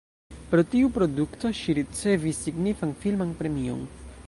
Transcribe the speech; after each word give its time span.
Pro 0.53 0.61
tiu 0.71 0.87
produkto 0.95 1.51
ŝi 1.59 1.77
ricevis 1.81 2.41
signifan 2.47 2.97
filman 3.05 3.37
premion. 3.43 3.89